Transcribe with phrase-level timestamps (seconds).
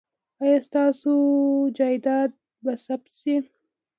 [0.43, 1.13] ایا ستاسو
[1.77, 2.31] جایداد
[2.63, 3.35] به ثبت شي؟